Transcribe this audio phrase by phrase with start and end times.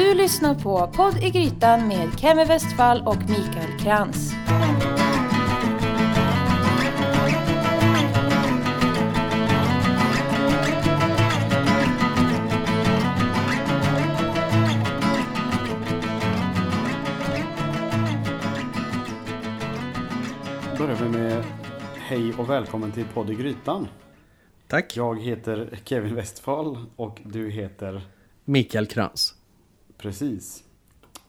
[0.00, 4.32] Du lyssnar på Podd i Grytan med Kemi Westfall och Mikael Krantz.
[20.78, 21.44] börjar vi med
[21.96, 23.88] hej och välkommen till Podd i Grytan.
[24.68, 24.96] Tack.
[24.96, 28.02] Jag heter Kevin Westfall och du heter
[28.44, 29.39] Mikael Krantz.
[30.02, 30.64] Precis.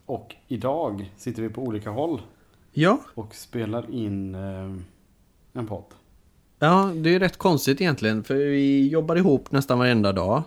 [0.05, 2.21] Och idag sitter vi på olika håll
[2.73, 4.75] Ja, och spelar in eh,
[5.53, 5.85] en podd.
[6.59, 8.23] ja, det är rätt konstigt egentligen.
[8.23, 10.43] För vi jobbar ihop nästan varenda dag.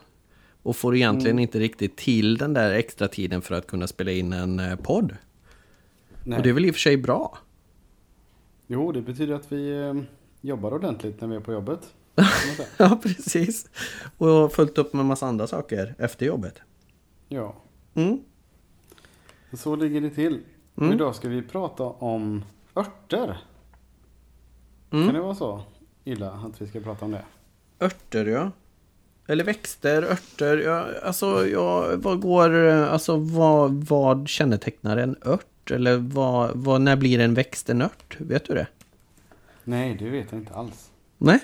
[0.62, 4.32] Och får egentligen inte riktigt till den där extra tiden för att kunna spela in
[4.32, 5.16] en eh, podd.
[6.24, 6.37] Nej.
[6.37, 7.38] Och det är väl i och för sig bra.
[8.66, 9.95] Jo, det betyder att vi eh,
[10.41, 11.80] jobbar ordentligt när vi är på jobbet.
[12.79, 13.68] Ja, precis.
[14.18, 16.54] Och följt upp med massa andra saker efter jobbet.
[17.29, 17.54] ja,
[17.95, 18.20] Mm.
[19.52, 20.40] så ligger det till.
[20.76, 20.92] Mm.
[20.92, 22.45] idag ska vi prata om
[22.76, 23.38] örter.
[24.90, 25.06] Mm.
[25.06, 25.62] Kan det vara så
[26.04, 27.24] illa att vi ska prata om det?
[27.80, 28.50] Örter, ja.
[29.26, 30.56] Eller växter, örter.
[30.56, 32.54] Ja, alltså, ja, vad går...
[32.66, 35.70] Alltså, vad, vad kännetecknar en ört?
[35.70, 38.16] Eller vad, vad, när blir en växt en ört?
[38.20, 38.66] Vet du det?
[39.65, 40.90] Nej, det vet jag inte alls.
[41.18, 41.40] Nej?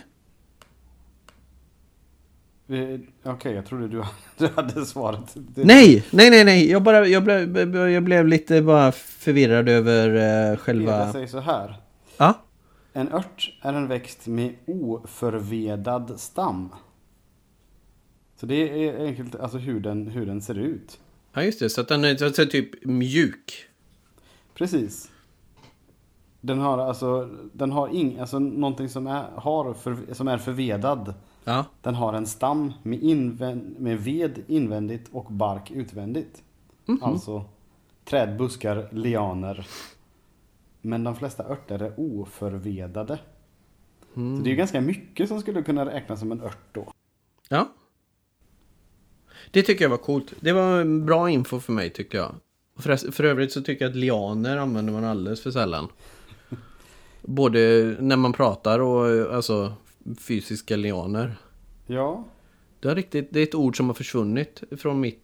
[2.70, 3.00] Eh,
[3.32, 4.02] Okej, jag trodde du,
[4.38, 5.20] du hade svaret.
[5.34, 6.70] Det- Nej, nej, nej, nej.
[6.70, 11.12] Jag, bara, jag, blev, jag blev lite bara förvirrad över eh, Det själva...
[11.12, 11.76] säger så här.
[12.16, 12.34] Ja,
[12.92, 16.68] En ört är en växt med oförvedad stam.
[18.36, 21.00] Så det är enkelt alltså hur den, hur den ser ut.
[21.32, 21.70] ja just det.
[21.70, 23.64] Så att den är så att säga typ mjuk.
[24.54, 25.10] Precis.
[26.40, 31.14] Den har alltså, den har ing, alltså någonting som är, har för, som är förvedad.
[31.44, 36.42] Ja, Den har en stam med, invänd, med ved invändigt och bark utvändigt.
[37.00, 37.44] Alltså
[38.04, 39.66] träd, buskar, lianer.
[40.80, 43.18] Men de flesta örter är oförvedade.
[44.14, 46.92] Så det är ju ganska mycket som skulle kunna räknas som en ört då.
[47.48, 47.68] ja.
[49.50, 50.32] Det tycker jag var coolt.
[50.40, 52.34] Det var bra info för mig tyckte jag.
[52.76, 55.88] För, för övrigt så tycker jag att lianer använder man alldeles för sällan.
[57.22, 57.58] Både
[58.00, 59.72] när man pratar och alltså
[60.16, 61.36] fysiska lianer.
[61.86, 62.24] Ja,
[62.80, 65.22] Det, har riktigt, det är ett ord som har försvunnit från mitt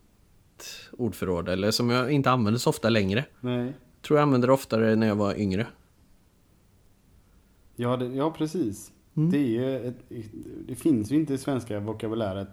[0.93, 1.49] ordförråd.
[1.49, 3.25] Eller som jag inte använder så ofta längre.
[3.41, 3.73] nej.
[4.03, 5.67] Tror jag använde det oftare när jag var yngre.
[7.77, 8.93] Ja, det, ja precis.
[9.15, 9.97] Det, är ett,
[10.67, 12.49] det finns ju inte i svenska vokabuläret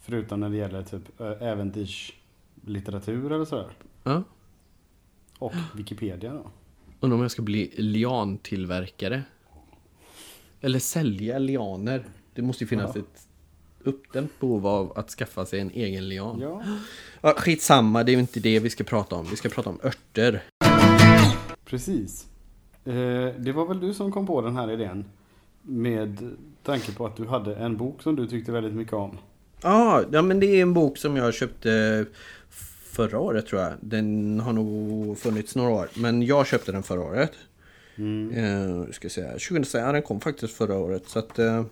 [0.00, 3.70] förutom när det gäller typ äventyrslitteratur eller sådär.
[4.02, 4.22] Ja.
[5.38, 6.50] Och Wikipedia då.
[7.00, 9.22] Undrar om jag ska bli liantillverkare.
[10.60, 12.04] Eller sälja lianer.
[12.34, 13.00] Det måste ju finnas Ja.
[13.00, 13.26] ett
[13.84, 16.38] uppdämt behov av att skaffa sig en egen lian.
[16.40, 16.62] Ja,
[17.20, 19.26] Ja, skitsamma, det är ju inte det vi ska prata om.
[19.30, 20.42] Vi ska prata om örter.
[21.64, 22.26] precis.
[22.84, 22.92] Eh,
[23.38, 25.04] det var väl du som kom på den här idén?
[25.62, 29.18] Med tanke på att du hade en bok som du tyckte väldigt mycket om.
[29.62, 32.04] Ja, ja, men det är en bok som jag köpte
[32.92, 33.72] förra året tror jag.
[33.80, 35.88] Den har nog funnits några år.
[35.96, 37.32] Men jag köpte den förra året.
[37.98, 38.30] Mm.
[38.30, 41.08] Eh, ska säga, 2006, ja, den kom faktiskt förra året.
[41.08, 41.64] Så att eh,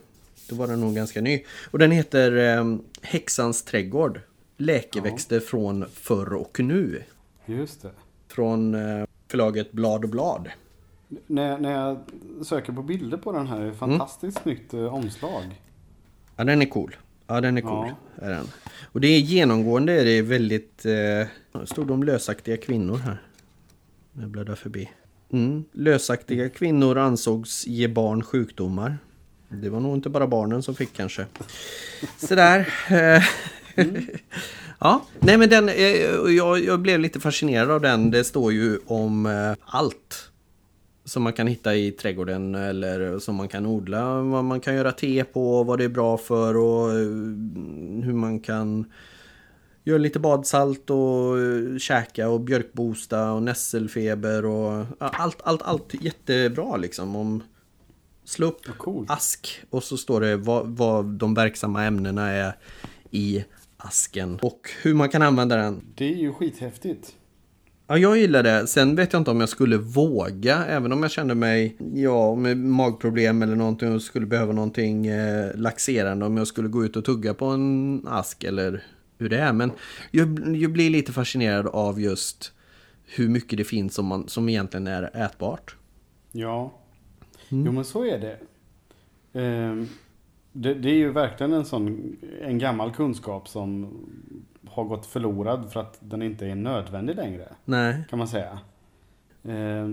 [0.49, 1.45] då var den nog ganska ny.
[1.71, 4.21] Och den heter eh, Häxans trädgård.
[4.57, 7.03] Läkeväxter från förr och nu.
[7.47, 7.91] Just det.
[8.29, 10.49] Från eh, förlaget Blad och Blad.
[11.27, 11.99] När, när jag
[12.47, 15.63] söker på bilder på den här, är det fantastiskt snyggt eh, omslag.
[16.37, 16.97] Ja, den är cool.
[17.27, 17.89] Ja, den är cool.
[18.17, 18.27] Ja.
[18.27, 18.47] Är den.
[18.93, 20.87] Och det är genomgående är det väldigt...
[20.87, 23.23] Eh, stod om lösaktiga kvinnor här.
[24.13, 24.91] När jag bläddrar förbi.
[25.33, 25.65] Mm.
[25.73, 28.99] Lösaktiga kvinnor ansågs ge barn sjukdomar.
[29.49, 31.27] Det var nog inte bara barnen som fick kanske.
[32.19, 32.69] Sådär.
[32.91, 33.23] Eh,
[34.79, 35.69] ja, nej men den...
[35.69, 35.77] Eh,
[36.37, 38.11] jag, jag blev lite fascinerad av den.
[38.11, 40.31] Det står ju om eh, allt
[41.05, 44.23] som man kan hitta i trädgården eller som man kan odla.
[44.23, 46.91] Vad man kan göra te på, vad det är bra för och
[48.05, 48.85] hur man kan
[49.87, 56.77] göra lite badsalt och eh, käka och björkbosta och nässelfeber och allt, allt, allt jättebra
[56.77, 57.17] liksom.
[57.17, 57.43] Om
[58.25, 59.11] slå upp Vad coolt.
[59.11, 62.57] ask och så står det vad, vad de verksamma ämnena är
[63.11, 63.45] i
[63.77, 65.81] asken och hur man kan använda den.
[65.95, 67.15] Det är ju skithäftigt.
[67.89, 68.67] Ja, jag gillar det.
[68.67, 72.57] Sen vet jag inte om jag skulle våga, även om jag kände mig, ja, med
[72.57, 77.05] magproblem eller någonting och skulle behöva någonting eh, laxerande, om jag skulle gå ut och
[77.05, 78.85] tugga på en ask eller
[79.19, 79.53] hur det är.
[79.53, 79.73] Men
[80.11, 82.53] jag, jag blir lite fascinerad av just
[83.05, 85.77] hur mycket det finns som, man, som egentligen är ätbart.
[86.33, 86.73] Ja.
[87.49, 88.39] Jo men så är det.
[89.41, 89.89] Ehm,
[90.53, 90.75] det.
[90.75, 93.93] Det är ju verkligen en sån, en gammal kunskap som
[94.69, 97.49] har gått förlorad för att den inte är nödvändig längre.
[97.65, 98.05] Nej.
[98.11, 98.59] Kan man säga.
[99.43, 99.91] Eh,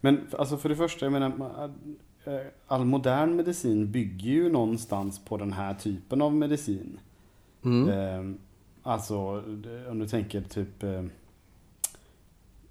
[0.00, 1.70] men alltså för det första, jag menar,
[2.24, 7.00] eh, all modern medicin bygger ju någonstans på den här typen av medicin.
[7.64, 7.88] Mm.
[7.88, 8.36] Eh,
[8.84, 9.18] alltså
[9.88, 11.02] om du tänker typ eh,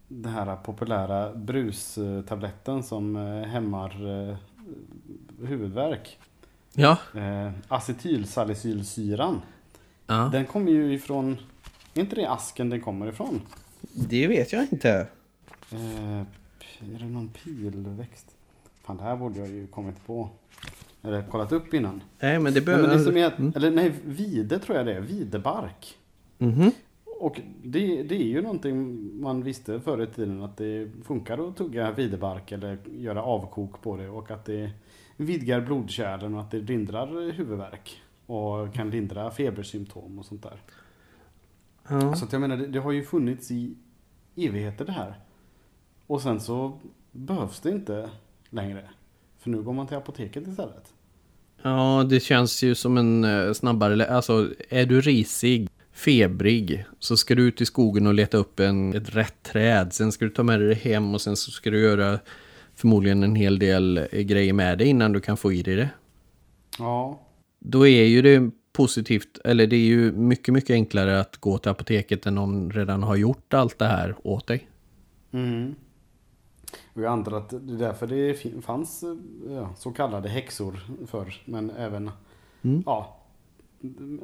[0.07, 4.35] den här populära brustabletten som eh, hämmar eh,
[5.47, 6.19] huvudvärk.
[6.73, 6.97] Ja.
[7.15, 9.41] Eh, acetylsalicylsyran.
[10.07, 10.29] ja.
[10.31, 11.37] Den kommer ju ifrån,
[11.93, 13.41] är inte det asken den kommer ifrån?
[13.81, 15.07] Det vet jag inte.
[15.71, 18.27] Eh, är det någon pilväxt?
[18.83, 20.29] Fan det här borde jag ju kommit på.
[21.01, 22.01] Eller kollat upp innan.
[22.19, 22.87] Nej, men det Nej, behöver...
[22.87, 23.53] men det som är, Mm.
[23.55, 25.01] Eller nej, vide tror jag det är.
[25.01, 25.97] Videbark.
[26.43, 26.71] Mhm.
[27.19, 31.57] Och det, det är ju någonting man visste förr i tiden att det funkar att
[31.57, 34.71] tugga videbark eller göra avkok på det och att det
[35.17, 40.61] vidgar blodkärlen och att det lindrar huvudvärk och kan lindra febersymptom och sånt där.
[41.87, 42.15] Ja.
[42.15, 43.75] Så att jag menar, det, det har ju funnits i
[44.35, 45.19] evigheter det här.
[46.07, 46.79] Och sen så
[47.11, 48.09] behövs det inte
[48.49, 48.89] längre.
[49.39, 50.93] För nu går man till apoteket istället.
[51.61, 54.05] ja, det känns ju som en eh, snabbare...
[54.07, 58.93] Alltså, är du risig, febrig, så ska du ut i skogen och leta upp en,
[58.95, 59.93] ett rätt träd.
[59.93, 62.19] Sen ska du ta med dig det hem och sen så ska du göra
[62.75, 65.89] förmodligen en hel del eh, grejer med det innan du kan få i dig det.
[66.79, 67.19] Ja,
[67.59, 71.71] Då är ju det positivt, eller det är ju mycket, mycket enklare att gå till
[71.71, 74.67] apoteket än någon redan har gjort allt det här åt dig.
[75.31, 75.75] Mm.
[76.93, 79.15] Och jag antar att det är därför det fanns eh,
[79.53, 81.41] ja, så kallade häxor förr.
[81.45, 82.11] Men även
[82.65, 82.83] Mm.
[82.85, 83.17] ja,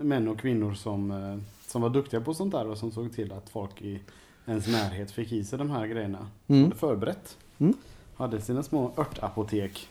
[0.01, 1.37] män och kvinnor som, eh,
[1.69, 3.99] som var duktiga på sånt där och som såg till att folk i
[4.45, 6.27] ens närhet fick i sig de här grejerna.
[6.47, 6.63] Mm.
[6.63, 7.37] Hade förberett.
[7.57, 7.73] Mm.
[8.15, 9.87] Hade sina små örtapotek.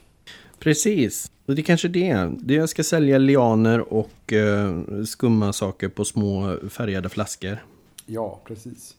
[0.58, 1.30] Precis.
[1.46, 2.30] Och det är kanske det.
[2.38, 2.54] det.
[2.54, 7.64] Jag ska sälja lianer och eh, skumma saker på små färgade flaskor.
[8.06, 8.96] Ja, precis.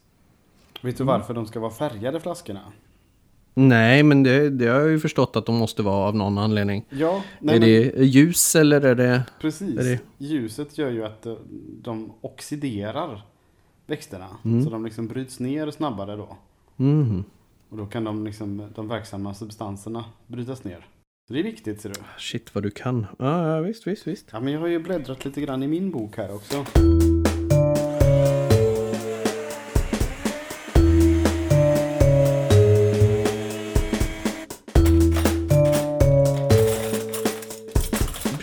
[0.82, 1.14] Vet du Mm.
[1.20, 2.62] varför de ska vara färgade flaskorna?
[3.68, 6.86] Nej, men det, det har jag ju förstått att de måste vara av någon anledning.
[6.90, 9.24] Ja, nej, är men, det ljus eller är det...
[9.42, 9.80] precis.
[9.80, 11.34] är det- Ljuset gör ju att eh,
[11.82, 13.22] de oxiderar
[13.88, 14.28] växterna.
[14.46, 14.64] Mm.
[14.64, 16.38] Så de liksom bryts ner snabbare då.
[16.76, 17.24] Mhm.
[17.70, 20.88] Och då kan de, liksom, de verksamma substanserna brytas ner.
[21.28, 21.96] Så det är viktigt ser du.
[22.18, 23.06] Shit vad du kan.
[23.20, 24.26] Ja, ja visst, visst, visst.
[24.32, 26.66] Ja, men jag har ju bläddrat lite grann i min bok här också.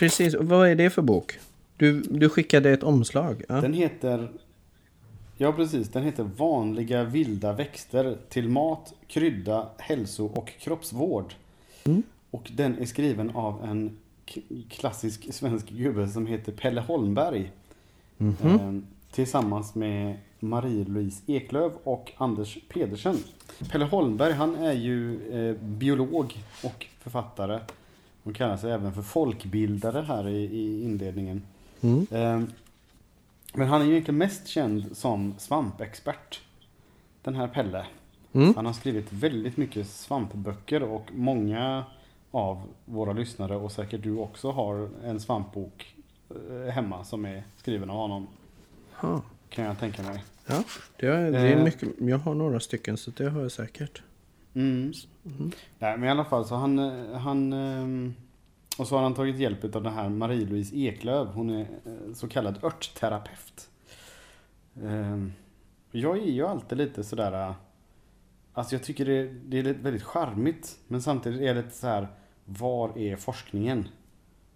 [0.07, 1.39] Precis, och vad är det för bok?
[1.77, 3.43] Du, du skickade ett omslag.
[3.49, 3.61] Ja.
[3.61, 4.29] Den heter...
[5.37, 5.89] Ja, precis.
[5.89, 11.33] Den heter Vanliga vilda växter till mat, krydda, hälso och kroppsvård.
[11.83, 12.03] Mm.
[12.31, 13.97] Och den är skriven av en
[14.69, 17.51] klassisk svensk gubbe som heter Pelle Holmberg.
[18.17, 18.35] Mhm.
[18.41, 18.81] Eh,
[19.11, 23.17] tillsammans med Marie-Louise Eklöf och Anders Pedersen.
[23.71, 27.59] Pelle Holmberg han är ju eh, biolog och författare.
[28.27, 31.41] Hon kallar sig även för folkbildare här i, i inledningen.
[31.81, 32.07] Mm.
[32.11, 32.49] Eh,
[33.53, 36.41] men han är ju egentligen mest känd som svampexpert.
[37.21, 37.85] Den här Pelle.
[38.33, 38.53] Mm.
[38.55, 41.83] Han har skrivit väldigt mycket svampböcker och många
[42.31, 45.95] av våra lyssnare och säkert du också har en svampbok
[46.29, 48.27] eh, hemma som är skriven av honom.
[49.01, 49.21] Ja.
[49.49, 50.23] Kan jag tänka mig.
[50.47, 50.63] Ja,
[50.97, 51.63] det är, det är Eh.
[51.63, 51.89] mycket.
[51.99, 54.01] Jag har några stycken så det har jag säkert.
[54.57, 54.91] Mm.
[55.79, 58.13] Nej, men i alla fall så han, eh, han ehm,
[58.77, 61.27] och så har han tagit hjälp av den här Marie-Louise Eklöf.
[61.33, 63.69] Hon är eh, så kallad örtterapeut.
[64.83, 65.33] Ehm,
[65.91, 67.55] Jag är ju alltid lite sådär, eh,
[68.53, 70.79] alltså jag tycker det, det är väldigt charmigt.
[70.87, 72.07] Men samtidigt är det lite så här,
[72.45, 73.87] var är forskningen?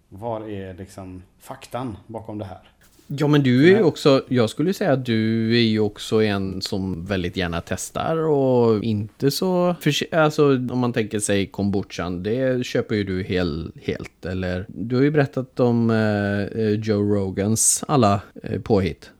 [0.08, 2.71] Var är liksom faktan bakom det här?
[3.16, 6.62] Ja men du är ju också, jag skulle säga att du är ju också en
[6.62, 12.66] som väldigt gärna testar och inte så, för, alltså om man tänker sig kombuchan, det
[12.66, 14.66] köper ju du hel, helt eller?
[14.68, 19.10] Du har ju berättat om eh, Joe Rogans alla eh, påhitt.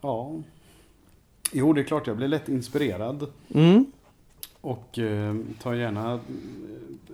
[0.00, 0.42] Ja.
[1.52, 3.26] Jo, det är klart jag blir lätt inspirerad.
[3.54, 3.86] Mm.
[4.60, 6.20] Och eh, tar gärna, eh,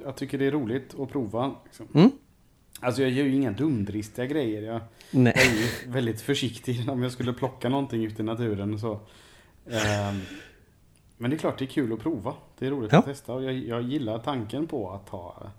[0.05, 1.51] jag tycker det är roligt att prova.
[1.65, 1.87] Liksom.
[1.95, 2.11] Mm.
[2.81, 4.63] Alltså jag gör ju inga dumdristiga grejer.
[4.63, 4.81] Jag,
[5.11, 5.33] Nej.
[5.37, 8.79] är ju väldigt försiktig om jag skulle plocka någonting ute i naturen.
[8.79, 8.93] Så.
[9.71, 10.21] Ehm,
[11.17, 12.35] men det är klart det är kul att prova.
[12.59, 12.99] Det är roligt Ja.
[12.99, 13.35] att testa.
[13.35, 15.51] Och jag, jag gillar tanken på att ta,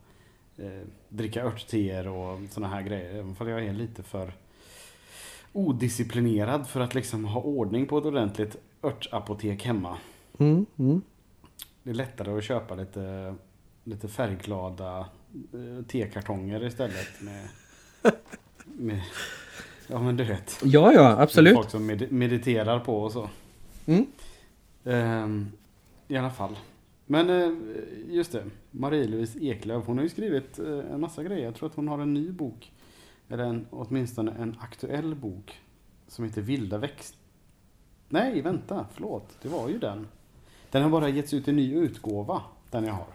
[0.57, 3.09] eh, dricka örtteer och sådana här grejer.
[3.09, 4.33] Även om jag är lite för
[5.53, 9.97] odisciplinerad för att liksom ha ordning på ett ordentligt örtapotek hemma.
[10.37, 10.65] Mm.
[10.79, 11.01] Mm.
[11.83, 13.35] Det är lättare att köpa lite,
[13.83, 15.05] lite färgglada
[15.87, 17.47] tekartonger istället med,
[18.65, 19.01] med
[19.87, 20.61] Ja men du vet.
[20.63, 21.55] Ja, ja, absolut.
[21.55, 23.29] Folk som med mediterar på och så.
[23.85, 24.05] Mm.
[24.83, 25.51] Ehm,
[26.07, 26.57] I alla fall.
[27.05, 27.51] Men eh,
[28.07, 31.45] just det, Marie-Louise Eklöf, hon har ju skrivit eh, en massa grejer.
[31.45, 32.71] Jag tror att hon har en ny bok.
[33.29, 35.59] Eller en, åtminstone en aktuell bok.
[36.07, 37.17] Som heter Vilda växt...
[38.09, 39.37] Nej, vänta, förlåt.
[39.41, 40.07] Det var ju den.
[40.71, 42.41] Den har bara getts ut i ny utgåva,
[42.71, 43.07] den jag har.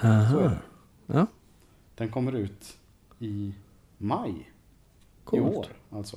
[0.00, 0.38] Så är Aha.
[0.38, 0.58] det.
[1.06, 1.26] Ja,
[2.00, 2.76] Den kommer ut
[3.18, 3.52] i
[3.98, 4.44] maj i
[5.24, 5.56] coolt.
[5.56, 6.16] år, alltså.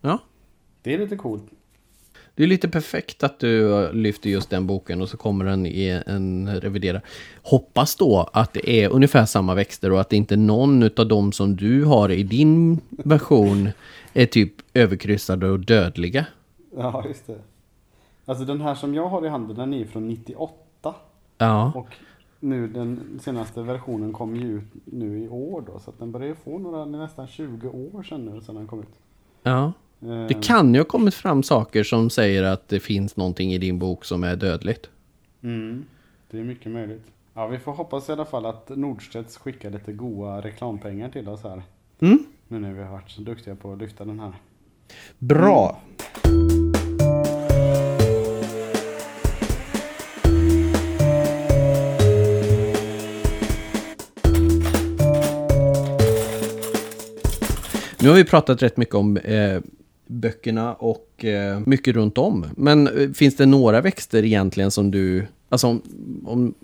[0.00, 0.18] Ja.
[0.82, 1.42] Det är lite coolt.
[2.34, 6.02] Det är lite perfekt att du lyfter just den boken och så kommer den i
[6.06, 7.00] en reviderad.
[7.42, 11.56] Hoppas då att det är ungefär samma växter och att inte någon av dem som
[11.56, 13.68] du har i din version
[14.12, 16.26] är typ överkryssade och dödliga.
[16.76, 17.38] Ja, just det.
[18.24, 20.94] Alltså den här som jag har i handen, den är från 98.
[21.38, 21.88] Ja, Och
[22.40, 25.78] nu den senaste versionen kom ju ut nu i år då.
[25.78, 28.80] Så att den börjar ju få några, nästan 20 år sedan nu sedan den kom
[28.80, 28.88] ut.
[29.42, 29.72] ja.
[30.02, 33.58] Eh, Det kan ju ha kommit fram saker som säger att det finns någonting i
[33.58, 34.90] din bok som är dödligt.
[35.42, 35.84] Mm,
[36.30, 37.02] det är mycket möjligt.
[37.34, 41.42] Ja, vi får hoppas i alla fall att Nordstedts skickar lite goa reklampengar till oss
[41.42, 41.62] här.
[42.00, 42.18] Mm.
[42.48, 44.32] Nu när vi har varit så duktiga på att lyfta den här.
[45.18, 45.80] Bra.
[58.02, 59.60] Nu har vi pratat rätt mycket om eh,
[60.06, 62.46] böckerna och eh, mycket runt om.
[62.56, 65.26] Men eh, finns det några växter egentligen som du...
[65.48, 65.82] Alltså om,
[66.26, 66.54] om,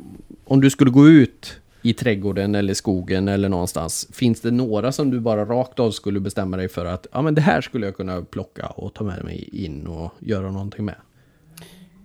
[0.45, 4.09] om du skulle gå ut i trädgården eller skogen eller någonstans.
[4.13, 7.35] Finns det några som du bara rakt av skulle bestämma dig för att ja, men
[7.35, 10.97] det här skulle jag kunna plocka och ta med mig in och göra någonting med?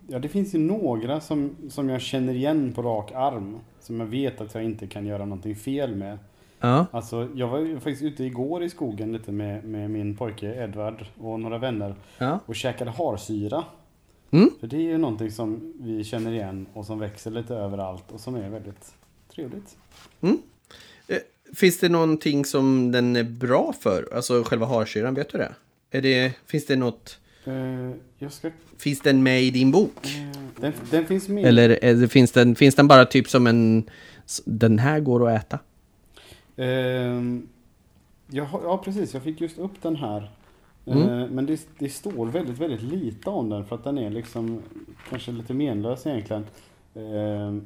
[0.08, 3.58] Ja, det finns ju några som, som jag känner igen på rak arm.
[3.82, 6.18] Som jag vet att jag inte kan göra någonting fel med.
[6.60, 11.06] Ja, Alltså, jag var faktiskt ute igår i skogen lite med, med min pojke Edvard
[11.18, 11.96] och några vänner.
[12.18, 12.40] ja.
[12.46, 13.64] Och käkade harsyra.
[14.32, 14.50] Mm.
[14.60, 18.20] För det är ju någonting som vi känner igen och som växer lite överallt och
[18.20, 18.94] som är väldigt
[19.36, 19.78] trevligt.
[20.22, 21.18] Eh,
[21.56, 24.10] Finns det någonting som den är bra för?
[24.16, 25.52] Alltså själva harsyran, vet du det?
[25.92, 27.20] Är det finns det något...
[27.46, 27.54] Eh,
[28.18, 28.52] jag ska...
[28.78, 30.08] Finns den med i din bok?
[30.60, 31.46] Den, den finns med.
[31.46, 33.90] Eller det, finns, den, finns den bara typ som en...
[34.46, 35.60] Den här går att äta?
[36.60, 37.48] Ehm,
[38.28, 39.14] jag har, ja, precis.
[39.14, 40.32] Jag fick just upp den här.
[40.86, 41.10] Mm.
[41.10, 44.62] Eh, men det, det står väldigt, väldigt lite om den för att den är liksom
[45.10, 46.46] kanske lite menlös egentligen.
[46.96, 47.66] Ehm,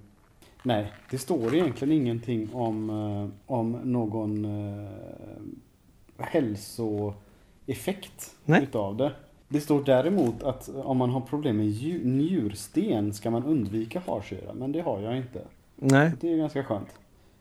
[0.63, 4.89] nej, det står egentligen ingenting om, eh, om någon uh,
[6.17, 8.63] hälsoeffekt Nej.
[8.63, 9.12] utav det.
[9.47, 14.53] Det står däremot att om man har problem med ju- njursten ska man undvika harsyra,
[14.53, 15.41] men det har jag inte.
[15.75, 16.12] Nej.
[16.21, 16.88] Det är ganska skönt.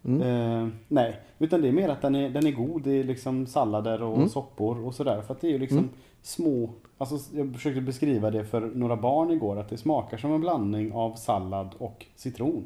[0.04, 0.22] Mm.
[0.22, 2.82] Eh, nej, utan det är mer att den är, den är god.
[2.82, 4.28] Det är liksom sallader och Mm.
[4.28, 5.22] soppor och sådär.
[5.22, 5.90] För att det är ju liksom Mm.
[6.22, 9.58] små, alltså jag försökte beskriva det för några barn igår.
[9.58, 12.64] Att det smakar som en blandning av sallad och citron.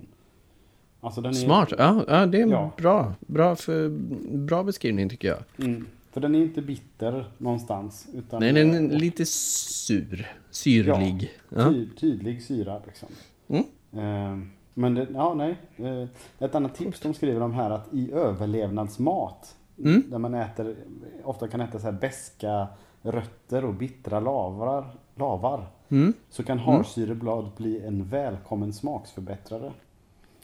[1.01, 1.73] Alltså den är, Smart.
[1.79, 2.71] Ja, ja, det är Ja.
[2.77, 3.15] bra.
[3.21, 3.89] Bra, för,
[4.37, 5.39] bra beskrivning tycker jag.
[5.69, 8.09] Mm, för den är inte bitter någonstans.
[8.15, 10.27] Utan Nej, den är lite sur.
[10.51, 11.31] Syrlig.
[11.49, 11.69] Ja.
[11.71, 13.09] Ty, tydlig syra liksom.
[13.49, 13.65] Mm.
[13.93, 14.47] Eh,
[14.79, 15.57] men det, ja, nej.
[15.77, 20.03] Eh, ett annat tips de skriver om här att i överlevnadsmat, Mm.
[20.11, 20.77] där man äter,
[21.25, 22.67] ofta kan äta så här beska
[23.03, 26.13] rötter och bittra lavar, lavar Mm.
[26.31, 29.73] så kan harsyreblad bli en välkommen smaksförbättrare.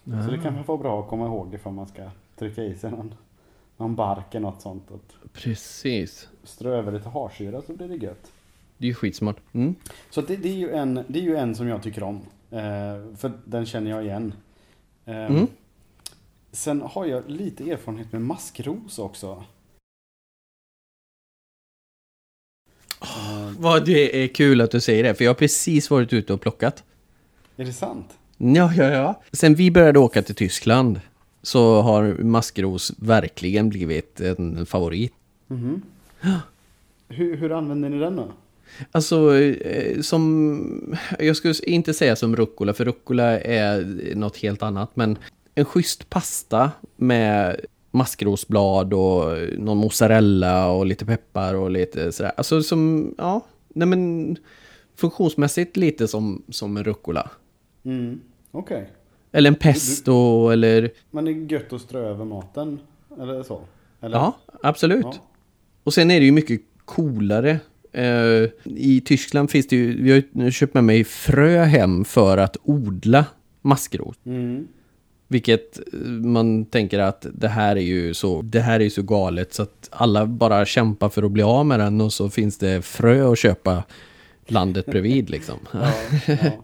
[0.04, 2.02] Så det kan vara bra att komma ihåg ifall man ska
[2.38, 3.14] trycka i sig någon,
[3.76, 4.90] någon bark eller något sånt.
[4.90, 6.28] Att Precis.
[6.44, 8.32] strö över lite harsyra så blir det gött.
[8.78, 9.36] Det är ju skitsmart.
[9.52, 9.74] Mm.
[10.10, 12.20] Så det, det, är ju en, det är ju en som jag tycker om.
[12.52, 14.34] Eh, för den känner jag igen.
[15.04, 15.46] Eh, Mm.
[16.54, 19.44] Sen har jag lite erfarenhet med maskros också.
[23.00, 26.32] Eh, Vad det är kul att du säger det, för jag har precis varit ute
[26.32, 26.84] och plockat.
[27.56, 28.06] är det sant?
[28.38, 29.22] Ja, ja, ja.
[29.32, 31.00] Sen vi började åka till Tyskland
[31.42, 35.12] så har maskros verkligen blivit en favorit.
[35.46, 35.82] Mhm.
[37.08, 38.32] Hur, hur använder ni den då?
[38.90, 40.96] Alltså, eh, som...
[41.18, 44.96] Jag skulle inte säga som rucola, för rucola är något helt annat.
[44.96, 45.18] Men
[45.54, 47.60] en schysst pasta med
[47.90, 52.32] maskrosblad och någon mozzarella och lite peppar och lite sådär.
[52.36, 54.36] Alltså som, ja, nej men
[54.96, 57.30] funktionsmässigt lite som, som en rucola.
[57.84, 58.20] Mm.
[58.50, 58.90] Okej.
[59.32, 60.90] Eller en pesto eller...
[61.10, 62.80] Men det är gött att strö över maten?
[63.20, 63.60] Eller så?
[64.00, 64.16] Eller?
[64.16, 65.04] Ja, absolut.
[65.04, 65.14] Ja.
[65.84, 67.60] Och sen är det ju mycket coolare.
[67.92, 72.38] Eh, I Tyskland finns det ju, vi har ju köpt med mig frö hem för
[72.38, 73.24] att odla
[73.62, 74.16] maskros.
[74.26, 74.68] Mm.
[75.28, 79.54] Vilket eh, man tänker att det här är ju så, det här är så galet
[79.54, 82.82] så att alla bara kämpar för att bli av med den och så finns det
[82.84, 83.82] frö att köpa
[84.46, 85.56] landet bredvid liksom.
[85.72, 85.92] Ja,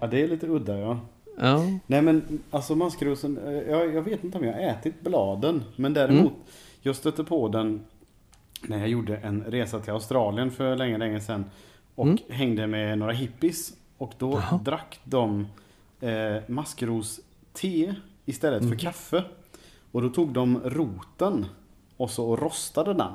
[0.01, 1.01] ja, det är lite udda ja.
[1.41, 5.63] Ja, Nej men alltså maskrosen, eh, jag, jag vet inte om jag har ätit bladen.
[5.77, 6.43] Men däremot, Mm.
[6.83, 7.81] jag stötte på den
[8.63, 11.45] när jag gjorde en resa till Australien för länge, länge sedan.
[11.95, 12.19] Och Mm.
[12.29, 13.73] hängde med några hippies.
[13.99, 14.61] Och då Jaha.
[14.65, 15.47] drack de
[16.01, 18.73] eh, maskros-te istället Mm.
[18.73, 19.25] för kaffe.
[19.93, 21.47] Och då tog de roten
[21.97, 23.13] och så rostade den.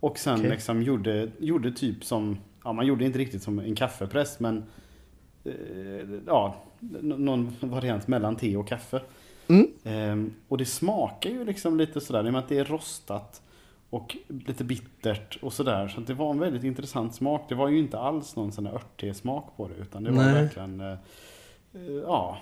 [0.00, 0.50] Och sen Okej.
[0.50, 4.64] liksom gjorde, gjorde typ som, ja man gjorde inte riktigt som en kaffepress men
[5.44, 5.52] eh,
[6.26, 6.54] ja,
[7.00, 9.00] någon variant mellan te och kaffe.
[9.48, 9.66] Mm.
[9.84, 13.42] Ehm, och det smakar ju liksom lite sådär, i och med att det är rostat
[13.90, 14.16] och
[14.46, 15.88] lite bittert och sådär.
[15.88, 17.46] Så det var en väldigt intressant smak.
[17.48, 20.34] Det var ju inte alls någon sån där örttesmak på det, utan det var Nej.
[20.34, 20.86] verkligen, eh,
[21.74, 22.38] eh, ja.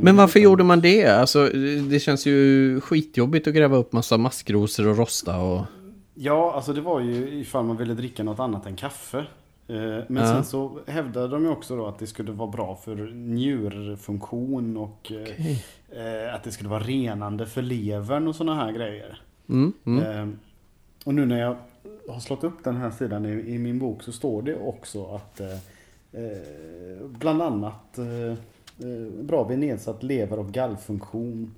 [0.00, 1.06] Men varför om- gjorde man det?
[1.06, 1.48] Alltså,
[1.90, 5.60] det känns ju skitjobbigt att gräva upp massa maskrosor och rosta och...
[6.14, 9.18] Ja, alltså det var ju ifall man ville dricka något annat än kaffe.
[9.18, 9.76] Eh,
[10.08, 10.26] Men Ja.
[10.26, 15.12] sen så hävdade de ju också då att det skulle vara bra för njurfunktion och
[15.12, 19.20] eh, eh, att det skulle vara renande för levern och sådana här grejer.
[19.48, 20.38] Mm, mm.
[21.06, 21.56] Och nu när jag
[22.08, 25.40] har slått upp den här sidan i, i min bok så står det också att
[25.40, 25.52] eh,
[26.12, 28.30] eh, bland annat eh,
[28.88, 31.54] eh, bra vid nedsatt lever och gallfunktion,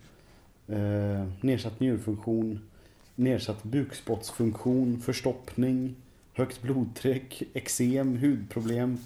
[0.66, 2.60] eh, nedsatt njurfunktion,
[3.14, 5.94] nedsatt bukspottsfunktion, förstoppning,
[6.34, 8.98] högt blodtryck, eksem, hudproblem.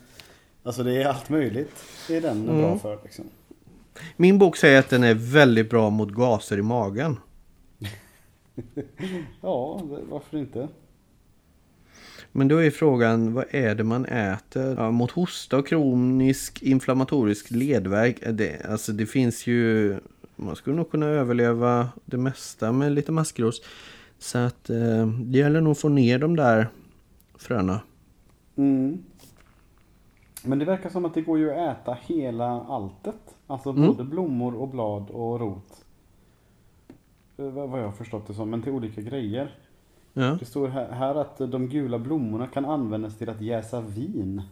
[0.63, 1.85] Alltså det är allt möjligt.
[2.09, 2.79] Det är den bra Mm.
[2.79, 3.25] för liksom.
[4.17, 7.17] Min bok säger att den är väldigt bra mot gaser i magen.
[9.41, 9.81] Ja,
[10.11, 10.69] varför inte?
[12.33, 14.75] Men då är frågan, vad är det man äter?
[14.79, 18.19] Ja, mot hosta och kronisk inflammatorisk ledvärk.
[18.23, 19.97] är Det, alltså det finns ju...
[20.37, 23.63] Man skulle nog kunna överleva det mesta med lite maskros.
[24.19, 26.69] Så att eh, det gäller nog att få ner de där
[27.39, 27.81] fröna.
[28.57, 29.03] Mm.
[30.45, 33.37] Men det verkar som att det går ju att äta hela alltet.
[33.47, 33.87] Alltså Mm.
[33.87, 35.85] både blommor och blad och rot.
[37.39, 39.55] Eh, Vad jag har förstått det som, men till olika grejer.
[40.13, 40.37] Ja.
[40.41, 44.43] Det står här, här att de gula blommorna kan användas till att jäsa vin.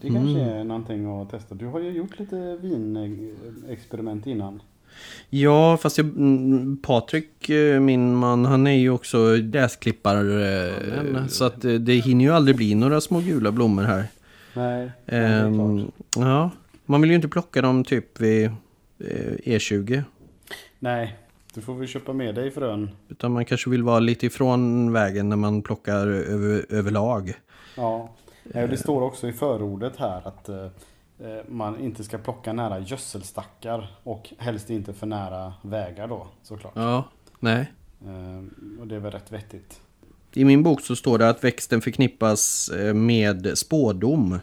[0.00, 0.54] Det kanske Mm.
[0.58, 1.54] är någonting att testa.
[1.54, 4.62] Du har ju gjort lite vinexperiment innan.
[5.30, 10.22] Ja, fast jag, mm, Patrik, eh, min man, han är ju också gräsklippare.
[11.12, 14.04] men- så att eh, det hinner ju aldrig bli några små gula blommor här.
[14.56, 16.50] Nej, ja, Ehm, ja,
[16.86, 18.44] man vill ju inte plocka dem typ vid
[18.98, 20.02] eh, E20.
[20.78, 21.16] Nej,
[21.54, 22.90] du får väl köpa med dig frön.
[23.08, 27.34] Utan man kanske vill vara lite ifrån vägen när man plockar över, överlag.
[27.76, 28.08] Ja,
[28.42, 33.96] det står också i förordet här att eh, eh, man inte ska plocka nära gödselstackar
[34.02, 36.72] och helst inte för nära vägar då såklart.
[36.76, 37.04] Ja,
[37.40, 37.72] nej.
[38.00, 39.80] Eh, och det är väl rätt vettigt.
[40.32, 44.38] I min bok så står det att växten förknippas med spådom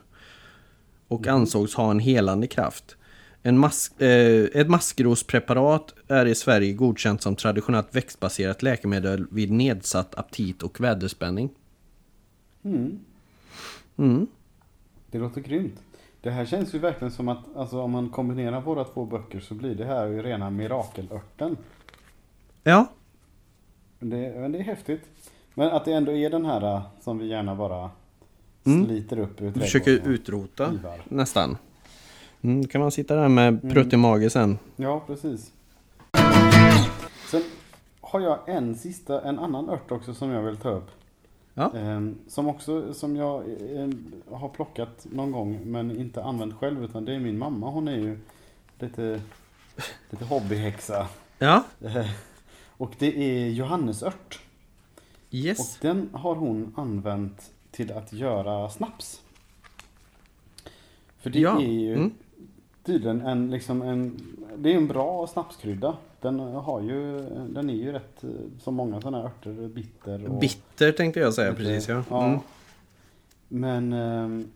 [1.08, 2.98] och ansågs ha en helande kraft.
[3.44, 10.16] En mas- eh, ett maskrospreparat är i Sverige godkänt som traditionellt växtbaserat läkemedel vid nedsatt
[10.16, 11.50] aptit och väderspänning.
[12.64, 13.00] Mm,
[13.98, 14.28] Mm.
[15.12, 15.74] det låter grymt.
[16.22, 19.54] Det här känns ju verkligen som att alltså, om man kombinerar våra två böcker så
[19.54, 21.58] blir det här ju rena mirakelörten.
[22.64, 22.88] Ja,
[24.00, 25.02] Det, men det är häftigt.
[25.54, 27.90] Men att det ändå är den här eh, som vi gärna bara
[28.66, 28.86] Mm.
[28.86, 30.74] sliter upp ur försöker utrota
[31.10, 31.58] nästan.
[32.42, 34.58] Mm, kan man sitta där med prutt i mage sen.
[34.76, 35.52] Ja, precis.
[37.32, 37.44] Sen
[38.02, 40.92] har jag en sista, en annan ört också som jag vill ta upp.
[41.54, 41.72] Ja.
[41.76, 43.44] Ehm, som också, som jag
[43.76, 43.90] eh,
[44.32, 47.70] har plockat någon gång men inte använt själv utan det är min mamma.
[47.70, 48.18] Hon är ju
[48.80, 49.22] lite,
[50.10, 51.08] lite hobbyhäxa.
[51.40, 52.10] Ja, Eh,
[52.78, 54.40] och det är johannesört.
[55.28, 55.78] Och yes.
[55.82, 59.22] den har hon använt till att göra snaps.
[61.20, 62.12] För det Ja, är ju mm.
[62.84, 64.20] Tydligen en, liksom en,
[64.58, 65.98] det är en bra snapskrydda.
[66.22, 70.28] Den har ju, den är ju rätt, eh, som många sådana här örter, bitter.
[70.30, 72.04] Och Bitter tänkte jag säga lite- precis ja.
[72.10, 72.26] ja.
[72.26, 72.40] Mm.
[73.48, 74.48] Men ehm,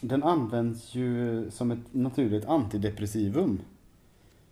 [0.00, 3.60] den används ju som ett naturligt antidepressivum.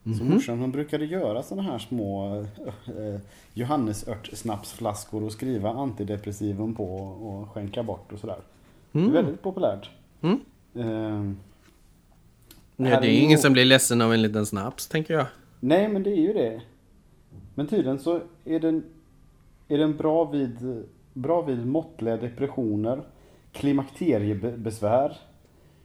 [0.03, 0.35] Så Mhm.
[0.35, 2.37] morsan hon brukade göra sådana här små
[2.87, 3.21] eh,
[3.55, 8.39] johannesört-snapsflaskor och skriva antidepressivum på och skänka bort och sådär.
[8.93, 9.15] Det är Mm.
[9.15, 9.91] väldigt populärt.
[10.21, 10.41] Mm.
[10.75, 11.37] Ehm,
[12.77, 15.27] Nej, det är ju- ingen som blir ledsen av en liten snaps tänker jag.
[15.61, 16.63] nej men det är ju det.
[17.55, 18.85] Men tydligen så är den,
[19.69, 23.03] är den bra, vid, bra vid måttliga depressioner,
[23.53, 25.17] klimakteriebesvär,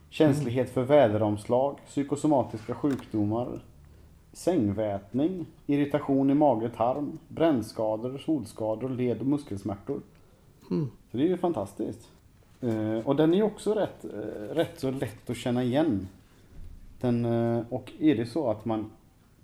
[0.10, 3.60] känslighet för väderomslag, psykosomatiska sjukdomar,
[4.34, 10.02] sängvätning, irritation i mage, tarm, brännskador, solskador, led och muskelsmärtor.
[11.12, 12.10] Så det är ju fantastiskt.
[12.62, 16.08] Eh, och den är också rätt, eh, rätt så lätt att känna igen.
[17.00, 18.92] Den, eh, och är det så att man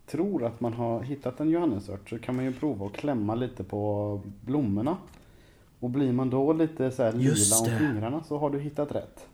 [0.05, 3.63] tror att man har hittat en johannesört så kan man ju prova att klämma lite
[3.63, 4.97] på blommorna.
[5.79, 9.27] Och blir man då lite så lila om fingrarna så har du hittat rätt.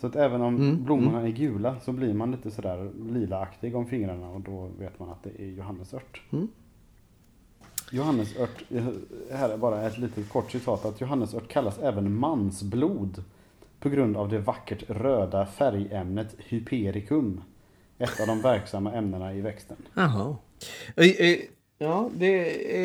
[0.00, 3.86] Så att även om Mm, blommorna är gula så blir man lite sådär lilaaktig om
[3.86, 6.22] fingrarna och då vet man att det är johannesört.
[6.30, 6.48] Mm.
[7.92, 8.62] Johannesört,
[9.32, 13.24] här är bara ett litet kort citat att johannesört kallas även mansblod
[13.82, 17.40] på grund av det vackert röda färgämnet hypericum.
[17.98, 19.76] Ett av de verksamma ämnena i växten.
[19.94, 20.36] Jaha.
[21.78, 22.26] Ja, det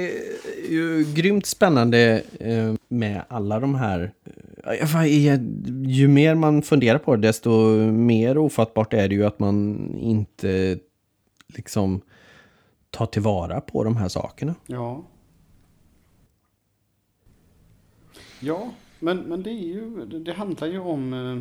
[0.08, 0.12] är
[0.72, 4.12] ju grymt spännande eh, med alla de här.
[4.66, 5.40] eh,
[5.88, 7.50] Ju mer man funderar på det, desto
[7.92, 10.80] mer ofattbart är det ju att man inte
[11.48, 12.02] liksom
[12.90, 14.56] tar tillvara på de här sakerna.
[14.68, 15.04] Ja.
[18.40, 21.40] Ja, men, men det är ju, det, det handlar ju om eh,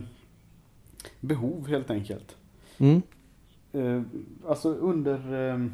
[1.21, 2.37] behov helt enkelt.
[2.79, 3.03] Mm.
[3.73, 4.03] Eh,
[4.49, 5.67] alltså under, eh,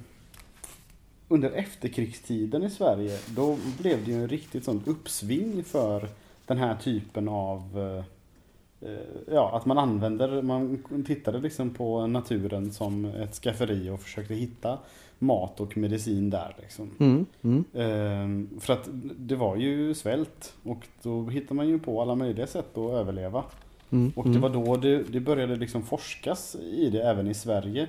[1.29, 6.09] under efterkrigstiden i Sverige, då blev det ju en riktigt sånt uppsving för
[6.47, 8.05] den här typen av eh,
[8.91, 8.99] eh,
[9.33, 14.79] Ja, att man använder, man tittade liksom på naturen som ett skafferi och försökte hitta
[15.23, 16.91] mat och medicin där liksom.
[17.01, 17.27] Mm.
[17.43, 17.65] Mm.
[17.75, 22.47] Ehm, för att det var ju svält och då hittade man ju på alla möjliga
[22.47, 23.45] sätt att överleva.
[23.91, 24.13] Mm.
[24.17, 27.89] Och det var då det, det började liksom forskas i det även i Sverige.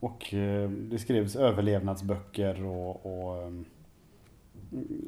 [0.00, 3.64] Och eh, det skrevs överlevnadsböcker och, och ehm,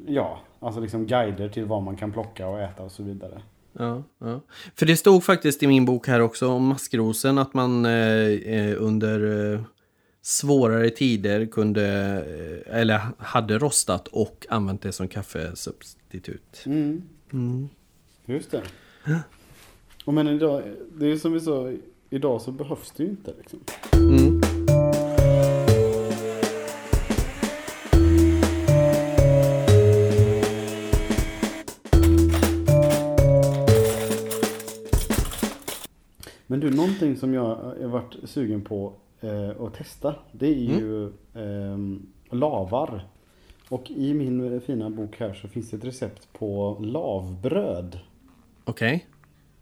[0.07, 3.41] ja, alltså liksom guider till vad man kan plocka och äta och så vidare.
[3.73, 4.41] Ja, ja.
[4.75, 8.75] För det stod faktiskt i min bok här också om maskrosen att man eh, eh,
[8.77, 9.61] under eh,
[10.21, 11.85] svårare tider kunde,
[12.67, 16.63] eh, eller hade rostat och använt det som kaffesubstitut.
[16.65, 17.01] Mm,
[17.33, 17.69] Mm.
[18.25, 18.63] just det.
[20.05, 20.63] Och men idag,
[20.99, 21.71] det är som vi sa,
[22.09, 23.59] idag så behövs det ju inte liksom.
[23.93, 24.41] Mm.
[36.47, 41.11] Men du, någonting som jag har varit sugen på eh, att testa, det är ju
[41.33, 43.07] ehm, lavar.
[43.69, 47.99] Och i min fina bok här så finns det ett recept på lavbröd.
[48.63, 49.07] Okej.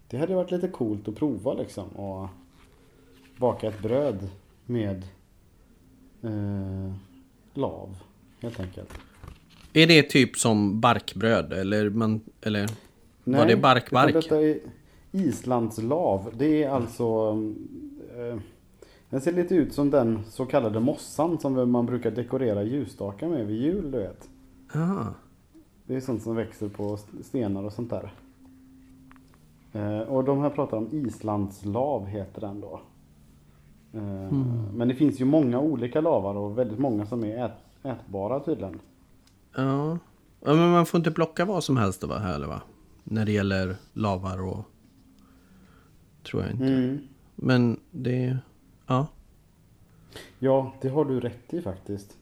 [0.08, 2.28] Det hade varit lite coolt att prova liksom och
[3.38, 4.30] baka ett bröd
[4.65, 5.04] med
[6.24, 6.93] eh,
[7.54, 7.98] lav
[8.39, 8.93] helt enkelt.
[9.74, 12.69] Är det typ som barkbröd eller, man, eller
[13.24, 14.13] var det barkbark?
[14.13, 14.60] Detta är
[15.12, 16.34] islandslav.
[16.38, 17.38] Det är alltså...
[18.17, 18.39] Eh,
[19.10, 23.48] den ser lite ut som den så kallade mossan som man brukar dekorera ljusstakar med
[23.48, 24.30] vid jul, du vet.
[24.74, 25.06] Ah.
[25.86, 28.13] Det är sånt som växer på stenar och sånt där.
[29.74, 32.82] Eh, och de här pratar om islandslav heter den då.
[33.93, 34.34] Eh,
[34.74, 37.52] Men det finns ju många olika lavar och väldigt många som är ät,
[37.84, 38.80] ätbara tydligen.
[39.56, 39.98] Ja.
[40.39, 40.54] ja.
[40.54, 42.17] Men man får inte plocka vad som helst då, va?
[42.17, 42.62] Här, eller va?
[43.04, 44.65] När det gäller lavar och...
[46.24, 46.65] Tror jag inte.
[46.65, 47.00] Mm.
[47.36, 48.38] Men det...
[48.89, 49.08] Ja.
[50.39, 52.17] Ja, det har du rätt i faktiskt.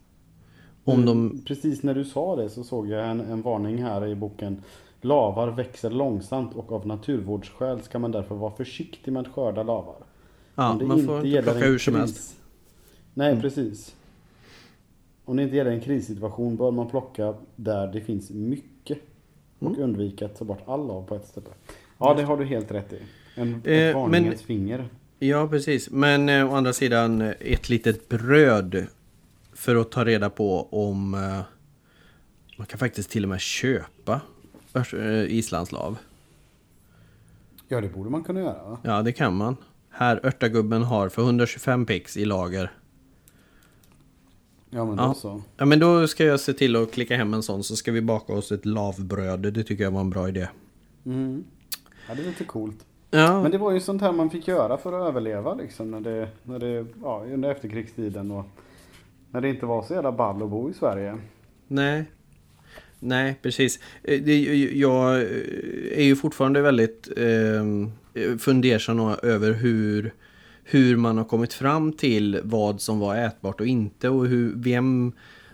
[0.84, 1.42] Om Mm, de...
[1.46, 4.64] Precis när du sa det så såg jag en, en varning här i boken.
[5.02, 9.96] Lavar växer långsamt och av naturvårdsskäl ska man därför vara försiktig med att skörda lavar.
[10.56, 12.36] Ja, man får inte plocka hur som kris- helst.
[13.14, 13.96] Nej, precis.
[15.26, 18.98] Om det inte gäller en krissituation bör man plocka där det finns mycket.
[19.60, 19.82] Och Mm.
[19.84, 21.48] undvika att ta bort all lav på ett ställe.
[21.98, 23.00] Ja, det har du helt rätt i.
[23.36, 24.90] En, Eh, ett men- varningens finger.
[25.20, 25.90] Ja, precis.
[25.90, 28.88] Men eh, å andra sidan, eh, ett litet bröd
[29.54, 31.14] för att ta reda på om...
[31.14, 31.42] Eh,
[32.58, 34.22] man kan faktiskt till och med köpa
[34.94, 35.98] eh, islandslav.
[37.68, 38.64] Ja, det borde man kunna göra.
[38.70, 38.80] Va?
[38.84, 39.56] Ja, det kan man.
[39.90, 42.72] Här, örtagubben har för 125 pix i lager.
[44.70, 45.04] Ja, men Ja.
[45.06, 45.42] då så.
[45.58, 48.02] Ja, men då ska jag se till att klicka hem en sån så ska vi
[48.02, 49.40] baka oss ett lavbröd.
[49.54, 50.48] Det tycker jag var en bra idé.
[51.06, 51.44] Mm.
[52.08, 52.86] Ja, det är lite coolt.
[53.12, 56.02] Ja, Men det var ju sånt här man fick göra för att överleva liksom när
[56.02, 58.46] det, när det, ja, under efterkrigstiden och
[59.32, 61.18] när det inte var så jävla ball att bo i Sverige.
[61.68, 62.06] nej.
[63.00, 63.80] Nej, precis.
[64.04, 64.32] Eh,
[64.80, 65.28] Jag eh,
[65.98, 70.14] är ju fortfarande väldigt eh, fundersam över hur,
[70.64, 75.12] hur man har kommit fram till vad som var ätbart och inte och hur, vem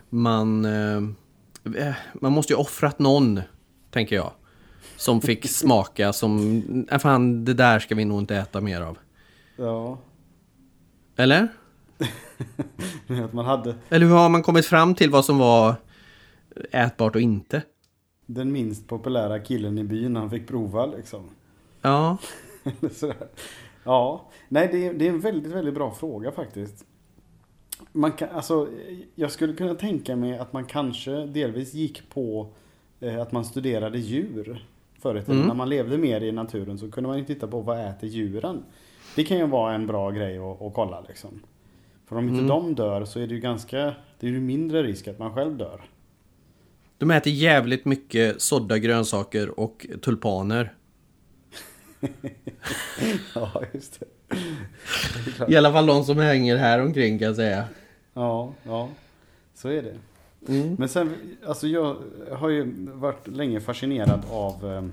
[0.09, 0.65] man...
[0.65, 3.41] Eh, man måste ju ha offrat någon,
[3.91, 4.31] tänker jag.
[4.95, 8.97] Som fick smaka som, äh, fan det där ska vi nog inte äta mer av.
[9.55, 9.97] Ja.
[11.15, 11.47] Eller?
[13.25, 15.75] att man hade Eller hur har man kommit fram till vad som var
[16.71, 17.61] ätbart och inte?
[18.25, 21.29] den minst populära killen i byn han fick prova liksom.
[21.81, 22.17] Ja.
[23.85, 26.85] Ja, nej det är, det är en väldigt, väldigt bra fråga faktiskt.
[27.91, 28.69] Man kan, alltså,
[29.15, 32.53] jag skulle kunna tänka mig att man kanske delvis gick på
[32.99, 34.67] eh, att man studerade djur
[35.03, 35.31] förr i.
[35.31, 35.47] Mm.
[35.47, 38.63] När man levde mer i naturen så kunde man ju titta på vad äter djuren.
[39.15, 41.39] Det kan ju vara en bra grej att, att kolla liksom.
[42.05, 42.47] För om inte Mm.
[42.47, 43.77] de dör så är det ju ganska,
[44.19, 45.81] det är ju mindre risk att man själv dör.
[46.97, 50.73] de äter jävligt mycket sådda grönsaker och tulpaner.
[53.35, 54.05] ja, just det.
[55.47, 57.63] I alla fall de som hänger här omkring kan jag säga.
[58.13, 58.89] Ja, ja.
[59.53, 59.95] Så är det.
[60.47, 60.75] Mm.
[60.79, 61.13] Men sen,
[61.45, 61.95] alltså jag
[62.31, 64.83] har ju varit länge fascinerad av eh,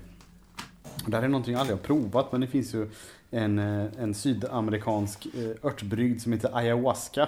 [1.05, 2.89] Det här är någonting jag aldrig har provat men det finns ju
[3.31, 7.27] en, eh, en sydamerikansk eh, örtbrygd som heter ayahuasca.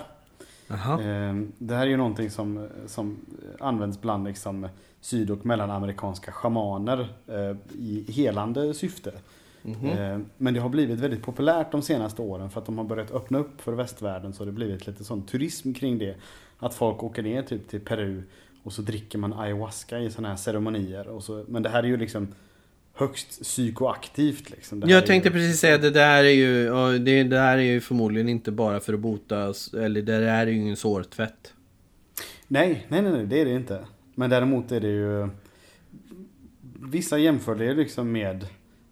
[0.67, 1.01] Jaha.
[1.01, 3.17] Eh, Det här är ju någonting som, som
[3.59, 4.67] används bland liksom
[5.01, 9.11] syd och mellanamerikanska schamaner eh, i helande syfte.
[9.61, 9.85] Mhm.
[9.87, 13.11] Eh, Men det har blivit väldigt populärt de senaste åren för att de har börjat
[13.11, 16.15] öppna upp för västvärlden så har det blivit lite sån turism kring det.
[16.65, 18.23] Att folk åker ner typ till Peru
[18.63, 21.07] och så dricker man ayahuasca i sådana här ceremonier.
[21.07, 22.27] Och så, men det här är ju liksom
[22.93, 24.83] högst psykoaktivt liksom.
[24.85, 28.29] Jag tänkte ju, precis säga det där är ju, det det där är ju förmodligen
[28.29, 31.53] inte bara för att bota, eller det där är ju ingen sårtvätt.
[32.47, 33.85] Nej, nej, nej, nej, det är det inte.
[34.15, 35.29] Men däremot är det ju
[36.91, 38.47] Vissa jämför det liksom med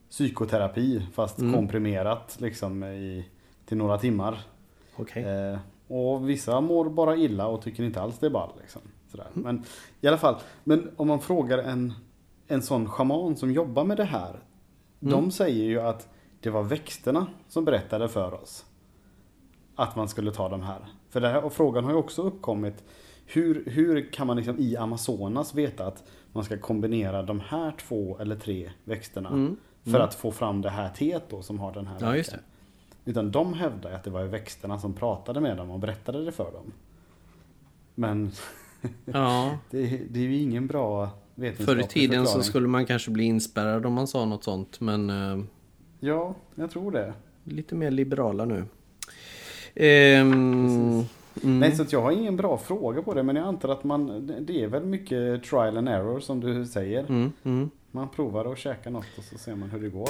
[0.10, 1.54] psykoterapi fast Mm.
[1.54, 3.26] komprimerat liksom i,
[3.66, 4.40] till några timmar.
[4.96, 5.24] Okej.
[5.24, 5.60] Eh,
[5.91, 8.51] och vissa mår bara illa och tycker inte alls det är ball.
[8.62, 8.82] Liksom.
[9.12, 9.27] Sådär.
[9.34, 9.63] Men
[10.01, 11.93] i alla fall, men om man frågar en,
[12.47, 14.39] en sån shaman som jobbar med det här.
[14.99, 16.08] De säger ju att
[16.39, 18.65] det var växterna som berättade för oss
[19.75, 20.86] att man skulle ta de här.
[21.10, 22.84] För det här, och frågan har ju också uppkommit.
[23.25, 28.17] Hur, hur kan man liksom i Amazonas veta att man ska kombinera de här två
[28.19, 29.58] eller tre växterna Mm.
[29.84, 32.38] för att få fram det här teet då som har den här Ja?
[33.06, 36.52] Utan de hävdar att det var växterna som pratade med dem och berättade det för
[36.52, 36.72] dem.
[37.96, 38.32] Men
[39.06, 39.58] Ja.
[39.70, 42.44] det, det är ju ingen bra Förr vetenskaplig i tiden så förklaring.
[42.44, 45.44] skulle man kanske bli inspärrad om man sa något sånt, men eh,
[46.00, 47.14] Ja, jag tror det.
[47.44, 48.66] lite mer liberala nu.
[49.76, 50.34] Ehm,
[51.44, 51.60] mm.
[51.60, 54.32] Nej, så att jag har ingen bra fråga på det, men jag antar att man,
[54.42, 57.00] det är väl mycket trial and error som du säger.
[57.10, 57.70] Mm, mm.
[57.92, 60.10] Man provar att käka något och så ser man hur det går.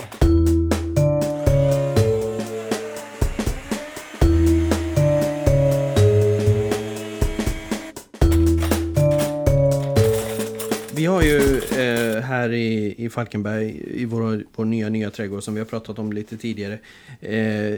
[11.02, 15.54] Vi har ju eh, här i, i Falkenberg, i vår, vår nya nya trädgård som
[15.54, 16.80] vi har pratat om lite tidigare,
[17.20, 17.78] eh,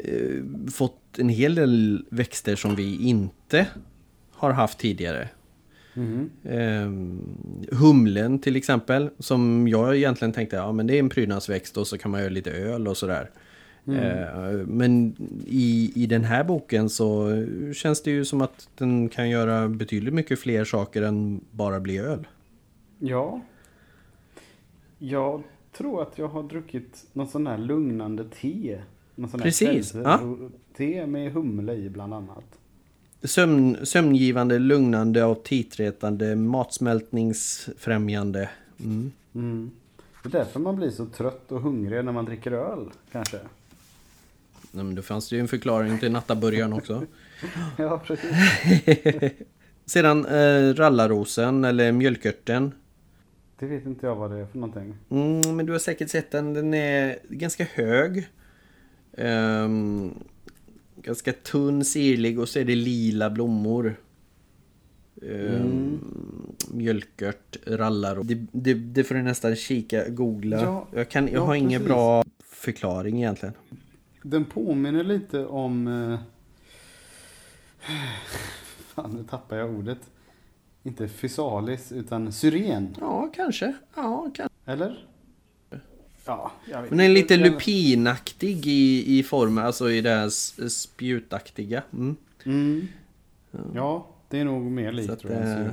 [0.73, 3.67] fått en hel del växter som vi inte
[4.31, 5.29] har haft tidigare.
[5.93, 6.29] Mhm.
[6.43, 11.87] Eh, humlen till exempel, som jag egentligen tänkte, ja men det är en prydnadsväxt och
[11.87, 13.29] så kan man göra lite öl och sådär.
[13.87, 15.15] Eh, men
[15.47, 17.29] i, i den här boken så
[17.75, 21.97] känns det ju som att den kan göra betydligt mycket fler saker än bara bli
[21.97, 22.27] öl.
[23.05, 23.41] Ja.
[24.99, 28.81] Jag tror att jag har druckit något sån här lugnande te.
[29.15, 32.43] Någon sån här Precis, kvällsro- Te med humle i bland annat.
[33.23, 38.49] Sömn, sömngivande, lugnande, aptitretande, matsmältningsfrämjande.
[38.79, 39.11] Mm.
[39.35, 39.71] Mm.
[40.23, 43.37] Det är därför man blir så trött och hungrig när man dricker öl, kanske.
[44.71, 47.03] Nej, men då fanns det ju en förklaring till nattaburgaren också.
[47.77, 48.31] Ja, precis.
[49.85, 52.71] Sedan eh, rallarosen eller mjölkörten.
[53.63, 54.95] Det vet inte jag vad det är för någonting.
[55.09, 56.53] Mm, men du har säkert sett den.
[56.53, 58.29] Den är ganska hög.
[59.17, 60.13] Ehm,
[60.95, 63.95] ganska tunn, sirlig och så är det lila blommor.
[65.21, 65.99] Ehm,
[66.73, 68.23] Mjölkört, rallaro.
[68.23, 70.61] Det, det, det får du nästan kika, googla.
[70.61, 73.53] Ja, jag kan, jag ja, har ingen bra förklaring egentligen.
[74.21, 75.87] Den påminner lite om...
[75.87, 76.19] Eh...
[78.93, 79.99] Fan, nu tappar jag ordet.
[80.83, 82.95] Inte fysalis, utan syren.
[82.99, 83.73] Ja, kanske.
[83.95, 84.55] Ja, kanske.
[84.71, 85.05] Eller?
[86.25, 90.29] Ja, jag vet Men den är lite lupinaktig i, i formen, alltså i det här
[90.69, 91.83] spjutaktiga.
[91.93, 92.15] Mm.
[92.45, 92.87] Mm.
[93.75, 95.61] Ja, det är nog mer likt tror jag.
[95.61, 95.71] eh.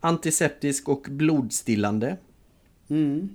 [0.00, 2.16] Antiseptisk och blodstillande.
[2.88, 3.28] Mm.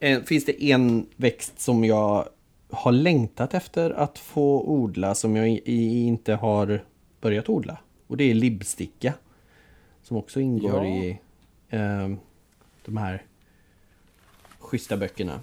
[0.00, 2.28] Eh, Finns det en växt som jag
[2.70, 6.84] har längtat efter att få odla som jag inte har
[7.20, 7.78] börjat odla.
[8.06, 9.14] Och det är libbsticka.
[10.08, 10.86] Som också ingår Ja.
[10.86, 11.18] i
[11.68, 12.08] eh,
[12.84, 13.22] de här
[14.58, 15.40] schyssta böckerna.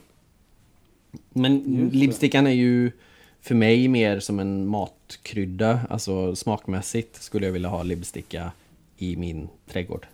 [1.30, 1.60] Men
[1.94, 2.92] libbstickan är ju
[3.42, 8.52] för mig mer som en matkrydda, alltså smakmässigt skulle jag vilja ha libsticka
[8.98, 10.08] i min trädgård.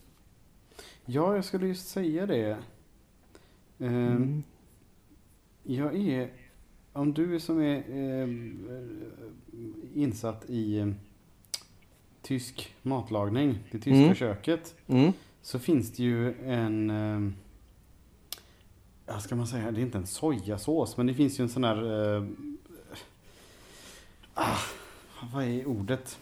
[1.05, 2.57] Ja, jag skulle just säga det.
[3.79, 4.43] Ehm,
[5.63, 6.29] Jag är,
[6.93, 8.29] om du som är eh,
[9.95, 10.87] insatt i eh,
[12.31, 14.15] tysk matlagning, det tyska Mm.
[14.15, 15.13] köket, Mm.
[15.41, 17.31] så finns det ju en, eh,
[19.05, 21.63] ja ska man säga, det är inte en sojasås, men det finns ju en sån
[21.63, 22.23] här, eh,
[24.33, 24.57] ah,
[25.33, 26.19] vad är ordet?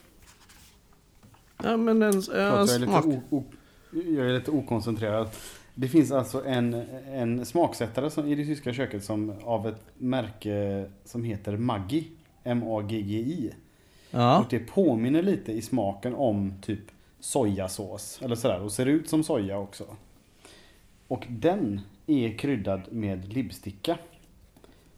[1.63, 3.06] Ja men en, en jag, är smak...
[3.06, 3.43] lite o, o,
[3.91, 5.30] jag är lite okoncentrerad.
[5.76, 6.74] Det finns alltså en,
[7.13, 12.08] en smaksättare som, i det tyska köket som av ett märke som heter Maggi.
[12.43, 13.52] M-A-G-G-I.
[14.12, 14.39] Ja.
[14.39, 18.19] Och det påminner lite i smaken om typ sojasås.
[18.22, 18.62] Eller sådär.
[18.62, 19.86] Och ser ut som soja också.
[21.08, 23.98] Och den är kryddad med libsticka.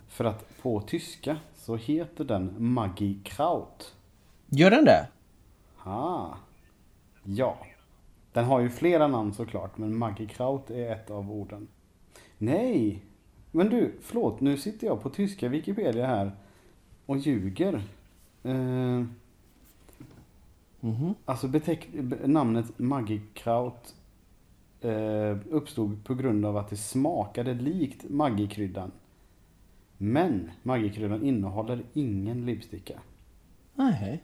[0.08, 3.95] För att på tyska så heter den Maggi Kraut.
[4.50, 5.08] Gör den det?
[5.84, 6.28] Ah.
[7.24, 7.58] Ja.
[8.34, 11.67] Den har ju flera namn såklart, men Maggi Kraut är ett av orden.
[12.38, 13.04] Nej!
[13.52, 16.32] Men du, förlåt, nu sitter jag på tyska Wikipedia här
[17.06, 17.82] och ljuger.
[18.43, 19.04] Eh,
[20.84, 21.13] Mhm.
[21.25, 23.95] alltså beteck- be- namnet Maggi Kraut
[24.82, 28.91] eh, uppstod på grund av att det smakade likt Maggi-kryddan.
[29.97, 32.99] Men Maggi-kryddan innehåller ingen lipsticka.
[33.75, 34.23] Nej.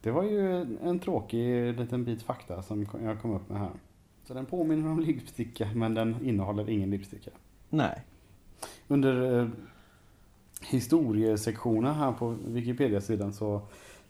[0.00, 3.70] Det var ju en tråkig liten bit fakta som jag kom upp med här.
[4.24, 7.30] Så den påminner om lipsticka men den innehåller ingen lipsticka.
[7.70, 8.02] Nej.
[8.88, 9.48] Under eh,
[10.64, 13.54] historiesektionen här på Wikipedia-sidan så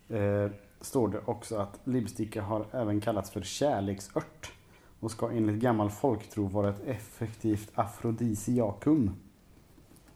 [0.09, 4.53] eh, står det också att lipsticka har även kallats för kärleksört
[5.01, 9.11] och ska enligt gammal folktro vara ett effektivt afrodisiakum.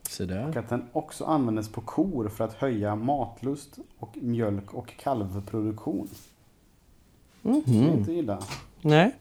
[0.03, 0.59] Så Och där.
[0.59, 6.09] att den också användes på kor för att höja matlust och mjölk och kalvproduktion.
[7.43, 8.43] Det är inte illa.
[8.81, 9.15] Nej.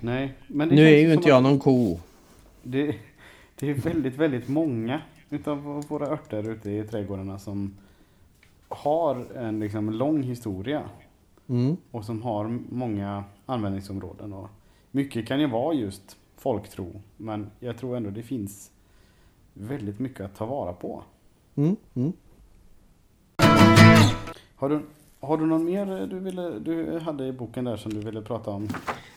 [0.00, 2.00] Nej, men det Nu är ju inte jag någon ko.
[2.62, 2.94] Det,
[3.54, 7.74] det är väldigt, väldigt många utav våra örter ute i trädgårdarna som
[8.68, 10.82] har en liksom lång historia
[11.48, 11.76] Mm.
[11.90, 14.32] och som har många användningsområden.
[14.32, 14.48] Och
[14.90, 18.70] mycket kan ju vara just folktro, men jag tror ändå det finns
[19.54, 21.02] väldigt mycket att ta vara på.
[21.54, 21.76] Mm.
[21.94, 22.12] Mm.
[24.56, 24.82] Har du,
[25.26, 28.50] har du någon mer du, ville, du hade i boken där som du ville prata
[28.50, 28.68] om?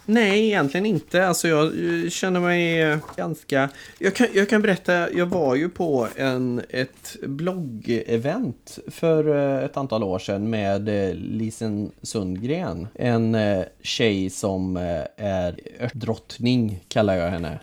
[0.06, 1.28] Nej, egentligen inte.
[1.28, 3.70] Alltså jag eh, känner mig eh, ganska...
[4.00, 9.78] Jag kan, jag kan berätta, jag var ju på en, ett bloggevent för eh, ett
[9.78, 12.88] antal år sedan med eh, Lisen Sundgren.
[12.94, 17.60] En eh, tjej som eh, är örtdrottning, kallar jag henne.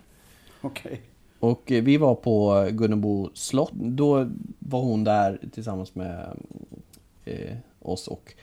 [0.61, 1.01] Okej.
[1.41, 3.73] Och eh, vi var på Gunnebo slott.
[3.73, 6.37] Då var hon där tillsammans med
[7.25, 7.57] eh,
[7.93, 8.35] oss och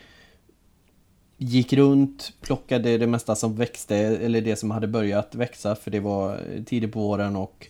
[1.38, 6.00] gick runt, plockade det mesta som växte eller det som hade börjat växa för det
[6.00, 7.68] var tidigt på våren och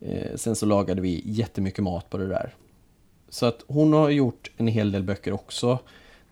[0.00, 2.54] eh, sen så lagade vi jättemycket mat på det där.
[3.28, 5.78] Så att hon har gjort en hel del böcker också.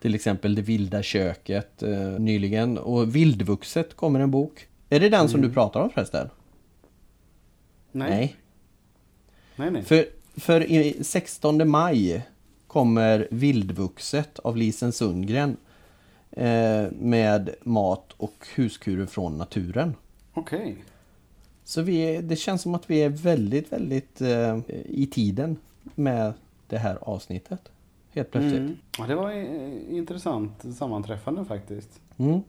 [0.00, 4.68] Till exempel Det vilda köket eh, nyligen och Vildvuxet kommer en bok.
[4.88, 6.30] Är det den som du pratar om förresten?
[7.92, 8.10] Nej.
[8.10, 8.36] Nej.
[9.56, 9.82] Nej, nej.
[9.82, 10.06] För,
[10.36, 12.26] för i 16 maj
[12.74, 15.56] kommer Vildvuxet av Lisen Sundgren
[16.30, 19.94] eh, med mat och huskurer från naturen.
[20.32, 20.76] Okej.
[21.64, 25.56] Så vi, det känns som att vi är väldigt, väldigt eh, i tiden
[25.94, 26.32] med
[26.68, 27.60] det här avsnittet.
[28.10, 28.60] Helt plötsligt.
[28.60, 28.76] Mm.
[28.98, 32.00] Ja, det var eh, intressant sammanträffande faktiskt.
[32.16, 32.40] Mm.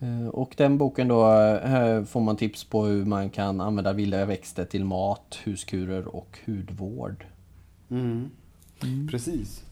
[0.00, 4.24] Eh, Och den boken då här får man tips på hur man kan använda vilda
[4.24, 7.24] växter till mat, huskurer och hudvård.
[7.90, 8.30] Mm.
[9.10, 9.64] Precis.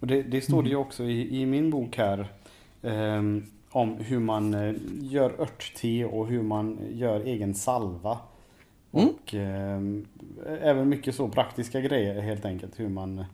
[0.00, 2.28] Och det, det står det ju också i, i min bok här.
[2.82, 8.18] ehm, om hur man eh, gör örtte och hur man gör egen salva.
[8.92, 9.08] Mm.
[9.08, 10.06] Och ehm,
[10.60, 12.80] även mycket så praktiska grejer helt enkelt.
[12.80, 13.24] Hur man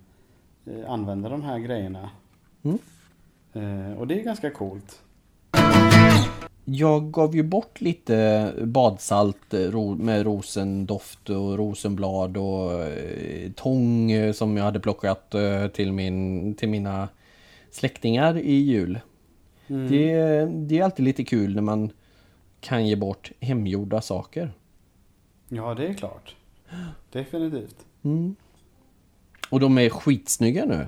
[0.65, 2.11] eh, använder de här grejerna.
[2.63, 2.79] Mm.
[3.53, 5.03] Eh, och det är ganska coolt.
[6.71, 14.33] Jag gav ju bort lite badsalt eh, med rosendoft och rosenblad och eh, tång eh,
[14.33, 15.35] som jag hade plockat
[15.73, 17.09] till, min, till mina
[17.71, 19.01] släktingar i jul.
[19.67, 19.89] Mm.
[19.89, 21.91] Det, det är alltid lite kul när man
[22.61, 24.53] kan ge bort hemgjorda saker.
[25.49, 26.37] Ja, det är klart.
[27.13, 27.77] Definitivt.
[28.03, 28.37] Mm.
[29.51, 30.87] Och de är skitsnygga nu.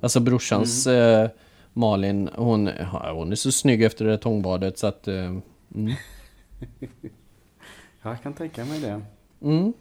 [0.00, 1.30] Alltså brorsans eh,
[1.72, 2.68] Malin, hon,
[3.14, 5.08] hon är så snygg efter det tångbadet så att...
[5.08, 5.24] Eh,
[5.74, 5.92] mm.
[8.02, 9.02] Jag kan tänka mig det.
[9.40, 9.72] Mm.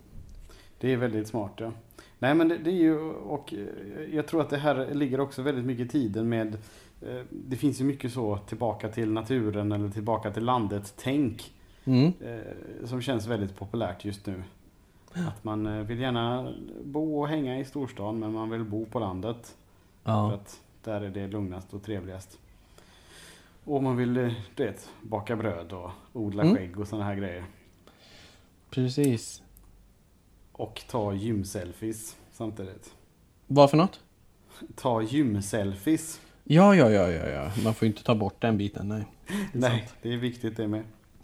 [0.80, 1.72] Det är väldigt smart ja.
[2.20, 5.42] Nej men det, det är ju, och eh, jag tror att det här ligger också
[5.42, 6.58] väldigt mycket i tiden med,
[7.02, 11.54] eh, det finns ju mycket så tillbaka till naturen eller tillbaka till landet tänk.
[11.86, 12.12] Mm.
[12.86, 14.44] Som känns väldigt populärt just nu.
[15.14, 19.56] Att man vill gärna bo och hänga i storstan men man vill bo på landet.
[20.04, 20.34] För Ja.
[20.34, 22.40] att där är det lugnast och trevligast.
[23.64, 26.56] Och man vill, eh, du vet, baka bröd och odla Mm.
[26.56, 27.44] skägg och sådana här grejer.
[28.70, 29.42] Precis.
[30.52, 32.94] Och ta gymselfies samtidigt.
[33.48, 34.00] Vad för något?
[34.76, 36.22] Ta gymselfies.
[36.44, 37.52] Ja, ja, ja, ja, ja.
[37.64, 39.06] Man får ju inte ta bort den biten, nej.
[39.28, 39.96] Det Nej, sant.
[40.02, 40.84] det är viktigt det med.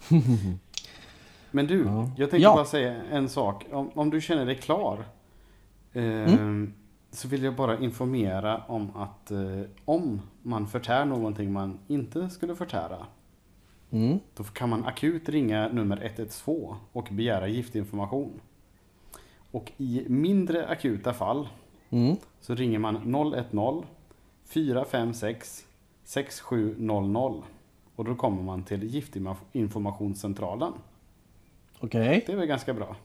[1.52, 2.12] Men du, Ja.
[2.18, 2.56] jag tänkte Ja.
[2.56, 3.66] bara säga en sak.
[3.72, 5.06] Om, om du känner dig klar
[5.94, 6.74] eh, Mm.
[7.18, 12.56] Så vill jag bara informera om att eh, om man förtär någonting man inte skulle
[12.56, 13.06] förtära
[13.92, 14.20] Mm.
[14.36, 18.40] då kan man akut ringa nummer 112 och begära giftinformation.
[19.52, 21.48] Och i mindre akuta fall
[21.90, 22.16] Mm.
[22.42, 22.96] så ringer man
[23.54, 23.84] 010
[24.46, 25.66] 456
[26.04, 27.34] 6700
[27.96, 30.74] och då kommer man till Giftinformationscentralen.
[31.80, 32.24] Okej.
[32.28, 32.96] Det är väl ganska bra?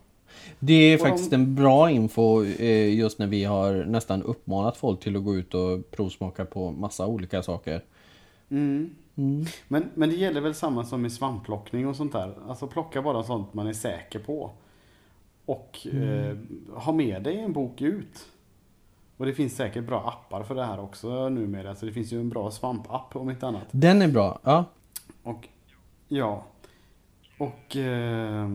[0.59, 4.77] Det är Och de- faktiskt en bra info eh, just när vi har nästan uppmanat
[4.77, 7.85] folk till att gå ut och provsmaka på massa olika saker.
[8.51, 8.91] Mm.
[9.17, 9.45] Mm.
[9.69, 12.35] Men, men det gäller väl samma som med svampplockning och sånt där.
[12.49, 14.51] Alltså plocka bara sånt man är säker på.
[15.47, 16.37] Och eh,
[16.75, 18.27] ha med dig en bok ut.
[19.17, 21.75] Och det finns säkert bra appar för det här också numera.
[21.75, 23.67] Så det finns ju en bra svampapp om inte annat.
[23.71, 24.39] Den är bra.
[24.43, 24.65] Ja.
[25.23, 25.49] Och
[26.09, 26.45] ja.
[27.39, 28.49] Och eh,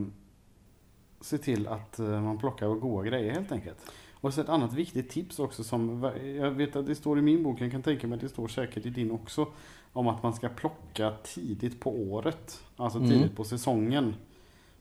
[1.22, 3.78] se till att eh, man plockar goda grejer helt enkelt.
[4.14, 7.44] Och så ett annat viktigt tips också som jag vet att det står i min
[7.44, 9.48] bok, jag kan tänka mig att det står säkert i din också.
[9.94, 12.64] Om att man ska plocka tidigt på året.
[12.76, 13.10] Alltså Mm.
[13.12, 14.16] tidigt på säsongen.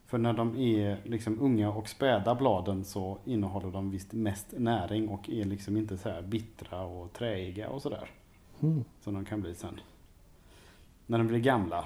[0.06, 5.08] För när de är liksom unga och späda bladen så innehåller de visst mest näring
[5.08, 8.10] och är liksom inte så här bittra och träiga och sådär.
[8.60, 8.84] Mm.
[9.00, 9.80] Som de kan bli sen.
[11.06, 11.84] När de blir gamla.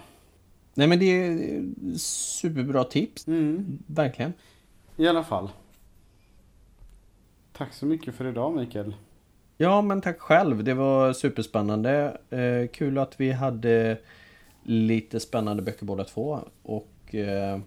[0.75, 1.63] Nej men det är
[1.99, 3.27] superbra tips.
[3.27, 3.79] Mm.
[3.87, 4.33] Verkligen.
[4.97, 5.49] I alla fall.
[7.53, 8.95] Tack så mycket för idag Mikael.
[9.57, 10.65] Ja men tack själv.
[10.65, 12.19] Det var superspännande.
[12.31, 13.99] Eh, kul att vi hade
[14.63, 16.41] lite spännande böcker båda två.
[16.63, 17.61] Och eh,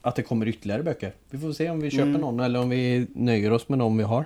[0.00, 1.12] att det kommer ytterligare böcker.
[1.30, 2.20] Vi får se om vi köper Mm.
[2.20, 4.24] någon eller om vi nöjer oss med de vi har.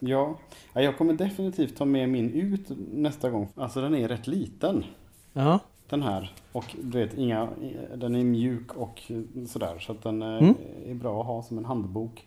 [0.00, 0.38] Ja,
[0.74, 3.48] ja, jag kommer definitivt ta med min ut nästa gång.
[3.54, 4.84] Alltså den är rätt liten.
[5.32, 5.58] Ja.
[5.92, 6.32] Den här.
[6.52, 7.48] Och du vet, inga,
[7.94, 9.02] den är mjuk och
[9.48, 9.78] sådär.
[9.78, 10.54] Så att den eh, Mm.
[10.86, 12.26] är bra att ha som en handbok.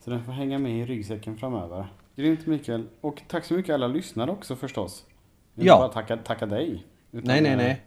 [0.00, 1.86] Så den får hänga med i ryggsäcken framöver.
[2.16, 2.86] Grymt Mikael.
[3.00, 5.04] Och tack så mycket alla lyssnare också förstås.
[5.54, 5.78] Jag vill Ja.
[5.78, 6.84] bara tacka, tacka dig.
[7.10, 7.82] Nej nej eh, nej.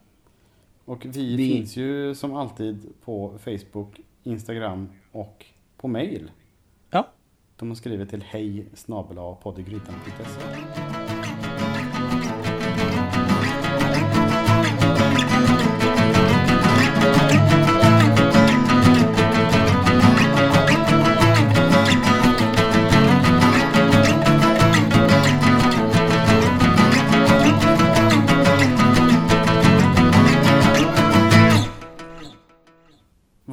[0.86, 5.46] Och vi, Vi- finns ju som alltid på Facebook, Instagram och
[5.78, 6.32] på mail.
[6.90, 7.08] Ja.
[7.56, 9.38] De har skrivit till hej snabel-a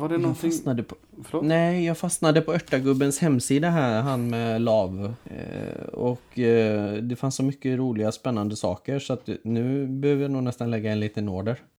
[0.03, 0.51] Var det Jag någonting...
[0.51, 0.97] fastnade på...
[1.25, 1.45] Förlåt?
[1.45, 5.15] Nej, jag fastnade på Örtagubbens hemsida här, han med lav.
[5.25, 10.31] Eh, och eh, det fanns så mycket roliga spännande saker så att nu behöver jag
[10.31, 11.57] nog nästan lägga en liten order.